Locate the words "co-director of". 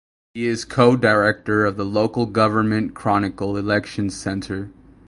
0.65-1.77